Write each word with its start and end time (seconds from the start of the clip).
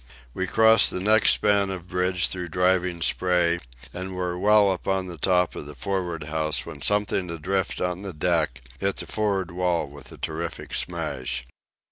We 0.33 0.47
crossed 0.47 0.89
the 0.89 0.99
next 0.99 1.29
span 1.29 1.69
of 1.69 1.87
bridge 1.87 2.27
through 2.27 2.47
driving 2.49 3.03
spray, 3.03 3.59
and 3.93 4.15
were 4.15 4.35
well 4.35 4.71
upon 4.71 5.05
the 5.05 5.19
top 5.19 5.55
of 5.55 5.67
the 5.67 5.75
for'ard 5.75 6.23
house 6.23 6.65
when 6.65 6.81
something 6.81 7.29
adrift 7.29 7.79
on 7.79 8.01
the 8.01 8.11
deck 8.11 8.61
hit 8.79 8.95
the 8.95 9.05
for'ard 9.05 9.51
wall 9.51 9.95
a 9.95 10.17
terrific 10.17 10.73
smash. 10.73 11.45